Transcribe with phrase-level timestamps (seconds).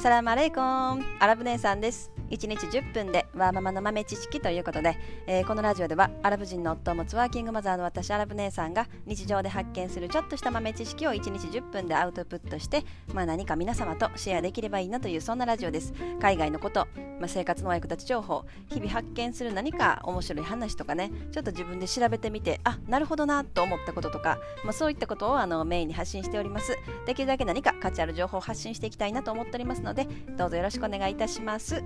[0.00, 1.04] サラマレイコン。
[1.18, 2.10] アラブ姉さんです。
[2.30, 4.96] 1日10分でワーママの豆知識ということで、
[5.26, 15.92] えー、このラジオではアラブ人の夫を持つワーキングマザーの私アラブ姉さんが日常で発見するちょっとした豆知識を1日10分でアウトプットして、まあ、何か皆様とシェアできればいいなというそんなラジオです。
[16.20, 16.86] 海外のこと、
[17.18, 26.76] まあ、生活のお役立ち情報日々発見する何か面白い話とかねちょっと自分で調べてみてあなるほどなと思ったこととか、まあ、そういったことをあのメインに発信しております。
[27.06, 30.06] できるだけ何か価値ある情報を発信していきたいなと思っておりますので
[30.36, 31.82] どうぞよろしくお願いいたします。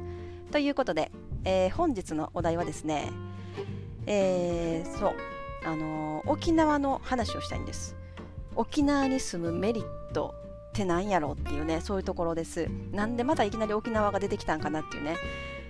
[0.55, 1.11] ということで、
[1.45, 3.11] えー、本日のお題はですね、
[4.07, 5.15] えー、そう、
[5.65, 7.97] あのー、沖縄の話をしたいんです。
[8.55, 10.33] 沖縄に住むメリット
[10.69, 12.69] って何やろうっていうね、そういうところです。
[12.93, 15.17] なんでまたいきなり沖縄が出てきたんかなっていうね。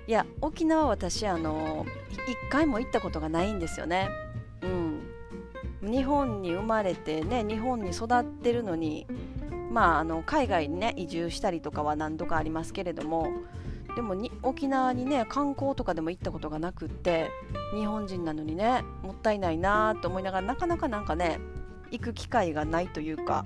[0.06, 1.86] いや、沖縄私、あの
[2.28, 4.10] 一回も行ったことがないんですよね。
[4.60, 5.90] うん。
[5.90, 9.06] 日本に生まれてね、日本に育ってるのに、
[9.70, 13.28] まあ、あの海外にね移住したりとかは何度かありますけれども
[13.96, 17.30] でもに沖縄にね観光とかでも行ったことがなくって
[17.74, 21.38] 日本人なのにねもったいないなと思いながらなかなかなんかね
[21.90, 23.44] 行く機会がないというか、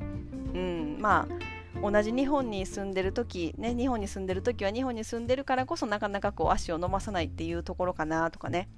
[0.54, 8.68] うん、まあ同じ日本に住んでる時ね日本に住んでる時は日本に住んでるからこそなかなかこう足を伸ばさないっていうところかなとかね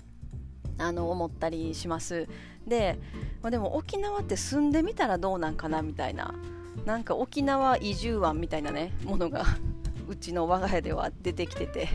[0.79, 2.27] あの思ったりします。
[2.67, 2.99] で、
[3.43, 6.35] まあ、でも沖縄って住んでみたらどうなんかなみたいな
[6.85, 9.45] なんか沖縄移住案みたいなねものが
[10.11, 11.89] うちの我が家では出てきてて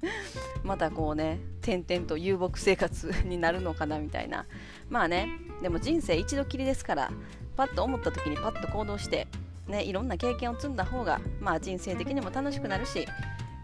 [0.64, 4.46] またこうね点々と遊牧生活になるのかなみたいな。
[4.88, 5.28] まあね
[5.62, 7.12] でも人生一度きりですから
[7.56, 9.28] パッと思った時にパッと行動して
[9.68, 13.06] ねいろんな経験を積んだ方がまあ人生的にも楽しくなるし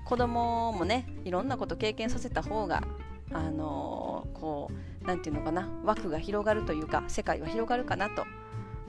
[0.05, 2.83] 子供もねいろんなこと経験させた方が
[3.33, 4.71] あのー、こ
[5.03, 8.27] う何て言うのかな枠が広がるというか世界は広がるかなと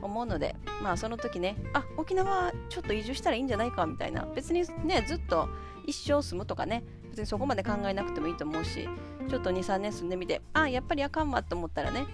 [0.01, 4.25] 思うのでまあその時ねあ沖縄ちょっと移住したらいいんじゃないかみたいな。
[4.35, 5.49] 別にねずっと
[5.85, 8.87] 一生住むとかね別にそこまで考えなくてもいいと思うし
[9.29, 12.05] ちょっと23年住んでみてあやっぱりあかんわと思ったらね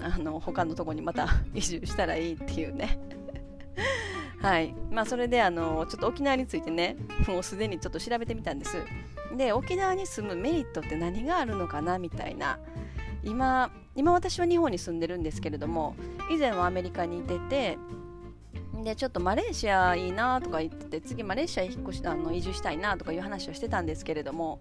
[0.00, 2.98] あの他のとこにまた 移住したらいいっていうね。
[4.40, 4.74] はい。
[4.90, 6.96] まあそれであのちょっと沖縄についてね
[7.28, 8.76] もうすでにちょっと調べてみたんです。
[9.36, 12.58] で沖縄に住むメリットって何があるのかなみたいな。
[13.24, 15.94] 今今私は日本に住んでるんですけれども
[16.30, 17.78] 以前はアメリカにいてて
[18.82, 24.60] でちょっとマレーシアいいなとか言って次マレーシア引っ越しあの移住したいなとかいう話をしてたんですけれども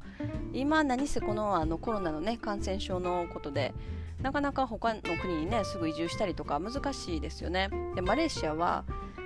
[0.54, 3.74] 今何せこのあのコロナのね感染症のことで
[4.22, 7.70] なかなか他の国にねすぐ移住したりとか難しいですよね。
[7.96, 8.84] でマレーシアは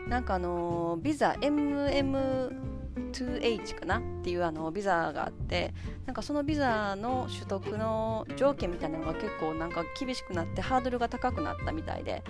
[0.07, 2.74] なんかあのビザ MM
[3.15, 5.73] 2H かなっていうあのビザがあって
[6.05, 12.23] なんかそのビザの取得の条件みたいなのが結構なんか厳しくなってハードルが高くなったみたいで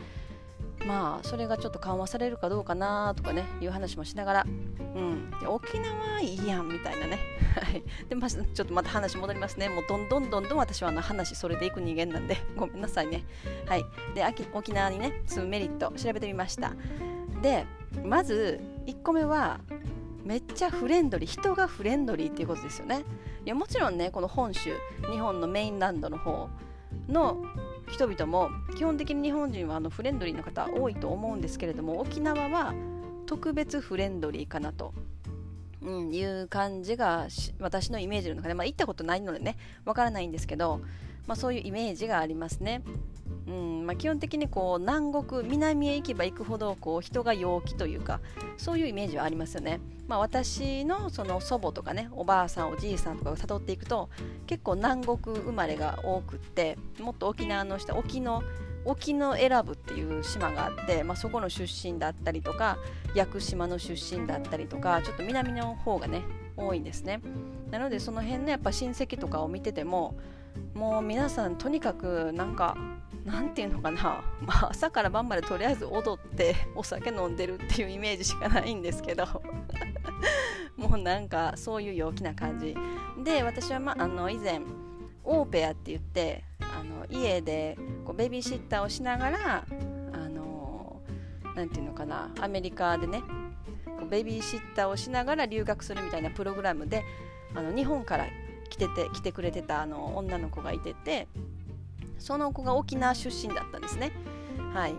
[0.85, 7.19] まあそれがちょっと緩和されるかどうかなとかねいう話もしながら、うん、沖縄いいやんみたいなね。
[8.09, 9.69] で、まあ、ちょっとまた話戻りますね。
[9.69, 13.23] もうどんどんどんどん私はあの話それでいく人間なんでごめんなさいね。
[13.65, 13.85] はい。
[14.13, 14.23] で
[14.53, 16.73] 沖縄にね住むメリット調べてみました。
[17.41, 17.65] で
[18.03, 19.59] まず1個目は
[20.25, 23.03] めっちゃフレンドリー人がフレンドリーっていうことですよね
[23.45, 24.71] いやもちろんねこの本州
[25.11, 26.49] 日本のメインランドの方
[27.07, 27.43] の
[27.91, 32.73] 人々も基本的に日本人はあのフレンドリーな方多いと思うんですけれども沖縄は
[33.27, 34.93] 特別フレンドリーかなと、
[35.81, 37.27] うん、いう感じが
[37.59, 40.81] 私のイメージの中で、まあ、行ったことないのでねわからないんですけど、
[41.27, 42.81] まあ、そういうイメージがありますね。
[43.47, 48.19] うんまあ、基本的にこう南国南へ行けば行くほどこう人が陽気というか
[48.57, 54.09] そういうイメージはありますよね、まあ、私のその祖母とかねおばあさんおじいさんとかを辿っていくと
[54.47, 58.41] 結構南国生まれが多くってもっと沖縄の下沖の
[58.83, 62.77] 沖永良部っていう島があって、まあ、そこの出身だったりとか
[63.15, 66.23] 屋久島の出身だったりとかちょっと南の方がね
[66.55, 67.21] 多いんですね。
[67.69, 70.15] なのでその辺のやっぱ親戚とかを見てても
[70.73, 72.77] もう皆さんとにかくなんか
[73.25, 79.25] なんていうのかな、 まあ、朝から晩までとりあえず踊ってお酒飲んでるっていうイメージしかないんですけど。
[80.77, 82.75] もうなんかそういう陽気な感じ。
[83.23, 84.59] で私は、まああの以前
[85.23, 89.65] オーペアって言ってあの家でこうベビーシッターをしながら
[90.13, 91.01] あの
[91.55, 92.29] なていうのかな。
[92.41, 93.23] アメリカでね
[94.09, 97.03] ベビーシッターをしながら留学するみたいなプログラムで
[97.55, 98.25] あの日本から
[98.69, 101.27] 来てて来てくれてたあの女の子がいてて
[102.19, 104.11] その子が沖縄出身だったんですね。
[104.73, 104.95] はい。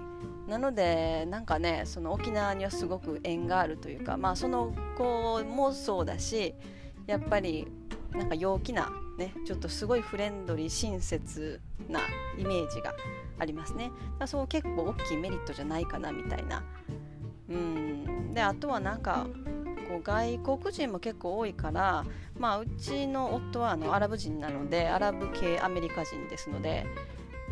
[0.48, 6.54] なのでなんかねその沖縄にはすごく縁があるというかまあその子もそうだし
[7.06, 7.66] やっぱり
[8.12, 12.00] なんか陽気なねちょっとすごいフレンドリー親切な
[12.38, 12.94] イメージが
[13.38, 13.90] ありますね。
[14.18, 16.62] だそう結構大きいメリットじゃないかなみたいな。
[17.48, 18.32] うん。
[18.32, 19.26] であとはなんか
[19.88, 22.04] こう外国人も結構多いから、
[22.38, 26.86] まあ、うちの夫はあのアラブ人なのでアラブ系アメリカ人ですので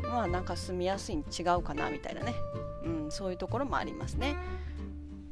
[0.02, 2.34] まあなんか住みやすいに違うかなみたいなね、
[2.84, 4.36] うん、そういうところもありますね。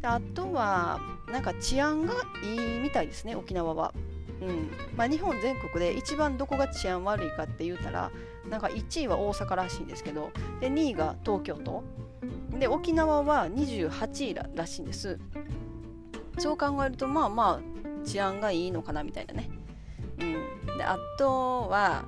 [0.04, 1.00] あとは
[1.30, 3.92] なんか治安がいいみたいですね沖縄は。
[4.40, 4.72] うん。
[4.96, 8.10] まあ、日本全国で一番どこが治安悪いかって言うたら
[8.48, 11.84] なんか1位は大阪らしいんですけどで2位が東京都。
[12.58, 15.18] で沖縄は28位ららしいんです。
[16.38, 19.50] そう考えるとまあまあ治安がいいのかなみたいなね、
[20.18, 22.04] うん、であとは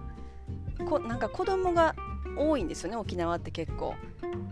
[0.88, 1.94] こなんか子供が
[2.36, 3.94] 多いんですよね沖縄って結構。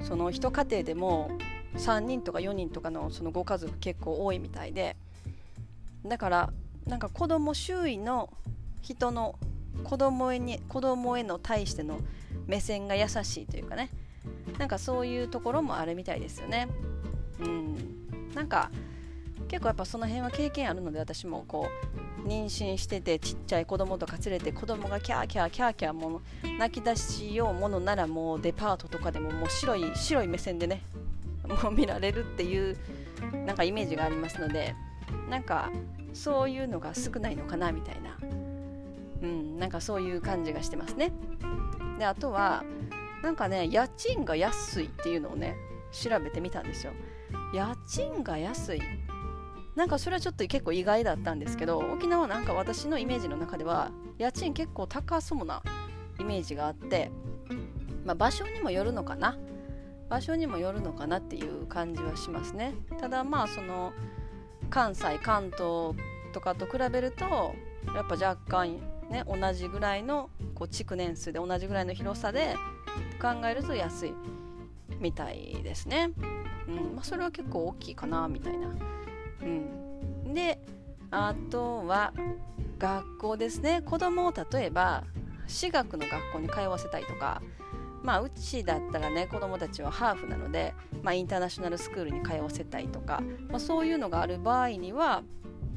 [0.02, 1.30] その一家庭でも
[1.76, 4.96] 3人とか4人とかのそのご家族結構多いみたいで。
[6.04, 6.52] だから
[6.86, 8.32] なんか子供周囲の
[8.80, 9.38] 人の
[9.84, 12.00] 子供へに子供への対しての
[12.46, 13.90] 目線が優しいというかね。
[14.58, 16.68] なんかそういうところもあるみたいですよね。
[17.40, 17.76] うん。
[18.34, 18.70] なんか
[19.52, 21.68] 結構やっぱその辺は経験あるので私もこ
[22.24, 26.22] う妊娠しててちっちゃい子供とか連れて子供がキャーキャーキャーキャーも
[26.58, 30.80] 泣き出しようものならもうデパートとかでももう白い白い目線でね
[31.46, 32.78] もう見られるっていう
[33.44, 34.74] なんかイメージがありますので
[35.28, 35.70] なんか
[36.14, 38.16] そういうのが少ないのかなみたいな
[39.22, 41.12] うんなんかそういう感じがしてますね
[41.98, 42.64] であとは
[43.22, 45.56] なんかね家賃が安いっていうのをね
[45.92, 46.94] 調べてみたんですよ
[47.52, 48.80] 家賃が安い
[49.74, 55.62] なんかそれはちょっと結構意外だったんですけど沖縄なんか私のイメージの中では家賃結構高そうな
[56.20, 57.10] イメージがあって、
[58.04, 59.38] まあ、場所にもよるのかな？
[60.10, 62.74] 場所にもよるのかなっていう感じはしますね。
[63.00, 63.94] ただまあその
[64.68, 65.94] 関西関東
[66.32, 67.54] とかと比べると
[67.94, 68.78] やっぱ若干
[69.10, 72.56] ね同じぐらいのこう築年数で同じぐらいの広さで
[73.20, 74.14] 考えると安い
[74.98, 76.12] みたいですね、
[76.68, 78.68] うんまあ、それは結構大きいかなみたいな、
[79.42, 80.58] うん、で
[81.10, 82.12] あとは
[82.78, 83.82] 学校ですね。
[83.82, 85.04] 子供を例えば
[85.46, 87.42] 私学の学校に通わせたいとか
[88.02, 95.22] まあ、うちだったらね子供たちはハーフなので、まあ、インターナショナルスクールに通わせたいとか、まあ、そういうのがある場合には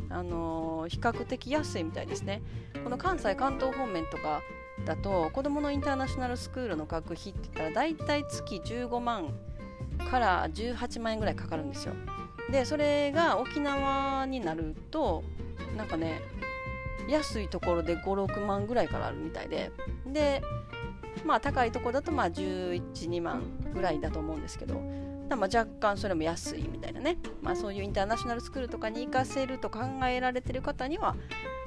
[0.09, 2.41] あのー、比較的安いみたいですね。
[2.83, 4.41] この関西関東方面とか
[4.85, 9.33] だと子供のインターナショナルスクールの学費って言ったら大体月15万
[10.09, 11.93] から18万円ぐらいかかるんですよ。
[12.51, 15.23] でそれが沖縄になると
[15.75, 16.21] なんかね
[17.07, 19.71] 安いところで56万ぐらいからあるみたいで。
[20.07, 20.41] で
[21.25, 23.41] まあ高いとこだとまあ112万
[23.73, 24.81] ぐらいだと思うんですけど。
[25.29, 31.15] まあ若干それも安いみたいなね、まあ、そういうインターナショナルスクールとかに行かせると考えられてる方には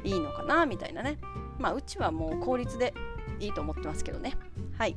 [0.04, 1.18] いいのかなみたいなね。
[1.58, 2.94] まあうちはもう効率で
[3.40, 4.34] いいと思ってますけどね。
[4.76, 4.96] はい。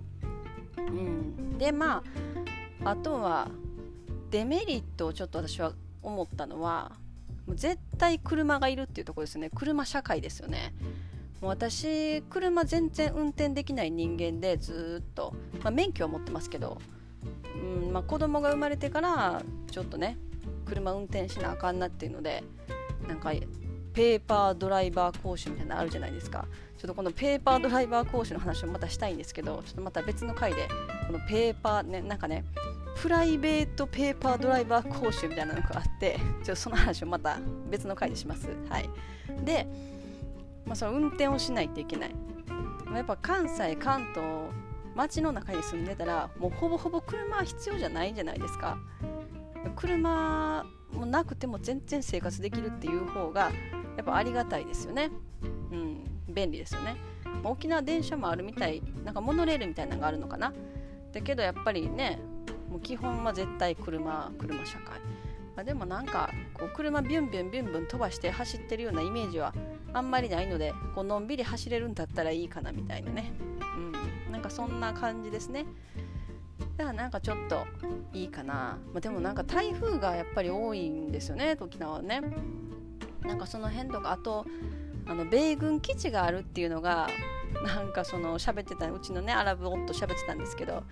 [0.78, 1.58] うん。
[1.58, 2.04] でま
[2.84, 3.48] ああとは
[4.32, 6.94] デメリットをちょっと私は思ったのは
[7.46, 9.50] もう絶対車がいるっていうところですね。
[9.54, 10.74] 車社会ですよね。
[11.42, 15.34] もう私車全然運転できない人間でずっと、
[15.64, 16.80] まあ、免許は持ってますけど、
[17.56, 20.18] うんまあ、子供が生まれてからちょっとね
[20.66, 22.44] 車運転しなあかんなっていうので
[23.08, 23.32] なんか
[23.94, 26.46] ペーパードライバー講習みたいなのあるじゃないですか。
[26.78, 30.68] ちょっとこのペーパードライバー講習の話をまたしたいんですけどちょっとまた別の回で
[31.06, 32.44] このペーパーねなんかね
[33.02, 38.48] プライベートペーパードライバー講習みたいなのがあってちょその話をまた別の回でします。
[38.70, 38.88] はい。
[39.44, 39.66] で
[40.68, 42.16] まあ、その運転をしないといけない。
[42.94, 44.24] やっぱ関西関東
[44.96, 48.78] 街の中に住んでたらもうほぼほぼ車は必要じゃないんじゃないですか。
[49.76, 53.52] 車もなくても全然生活できるっていう方が
[53.98, 55.10] やっぱありがたいですよね。
[55.72, 56.98] うん便利ですよね。
[57.44, 58.84] 沖縄電車もあるみたい。
[59.04, 60.54] なんかモノレールみたいなのがあるのかな。
[61.12, 62.20] だけどやっぱりね
[62.72, 65.00] もう基本は絶対車車社会、
[65.56, 69.54] まあ、でもなんかこう車ビュンビュンビュンビュン飛ばして走ってるようなイメージは
[69.94, 73.34] あんまりないのでこうのんびり走れるんだったらいいかなみたいなね。
[73.76, 74.32] うん。
[74.32, 75.66] なんかそんな感じですね。
[76.78, 77.68] だからなんかちょっと
[78.14, 82.22] いいかな、まあ、でもなんか台風がやっぱり多いんですよね沖縄はね。
[83.24, 84.46] なんかその辺とかあと
[85.06, 87.10] あの米軍基地があるっていうのが
[87.66, 90.84] なんかその喋ってたうちのねアラブ夫喋ってたんですけど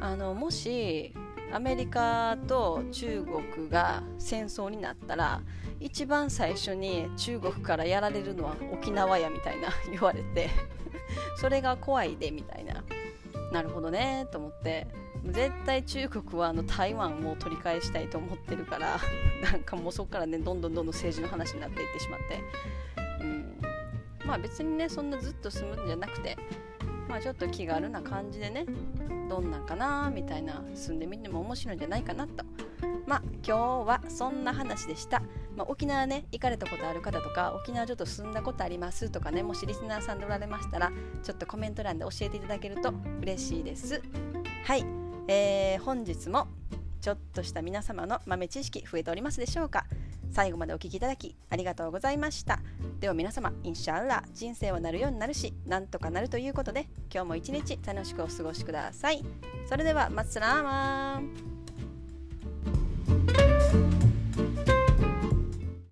[0.00, 1.12] あのもし
[1.52, 5.42] アメリカと中国が戦争になったら
[5.80, 10.48] 一番最初に中国からやられるのは沖縄やみたいな言われて
[11.36, 12.82] それが怖いでみたいな。
[13.52, 14.86] なるほどねと思って。
[15.30, 18.98] 絶対中国はあの台湾を取り返したいと思ってるから
[19.52, 22.40] なんかもうそこからねどんどんどんどん政治の話になっていってしまって、
[23.20, 23.60] うん、
[24.26, 26.36] まあ別にねそんなずっと住むんじゃなくて
[27.08, 28.66] まあちょっと気軽な感じでね
[29.28, 32.44] どんなんかなみたいな住んでみても面白いんじゃないかなと。
[33.06, 35.22] まあ今日はそんな話でした。
[35.56, 40.90] まあ、沖縄ね行かれたことある方とか沖縄ちょっと住んだことありますとかねもしリスナーさんでおられましたら
[41.22, 44.00] ちょっとコメント欄で教えていただけると嬉しいです。
[44.64, 44.84] はい、
[45.28, 46.48] えー、本日も
[47.02, 49.84] ちょっとした皆様の豆知識増えておりますでしょうか？
[50.32, 52.60] 最後までお聴きいただきありがとうございました。
[53.00, 59.22] では皆様インシャーラ人生はなるようになるしなんとかなるということで今日も一日楽しくお過ごしください。
[59.68, 64.11] それではマッスラーマン。